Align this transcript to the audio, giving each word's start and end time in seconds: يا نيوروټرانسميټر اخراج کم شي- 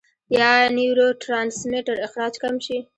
يا 0.37 0.51
نيوروټرانسميټر 0.77 1.97
اخراج 2.07 2.33
کم 2.43 2.53
شي- 2.65 2.77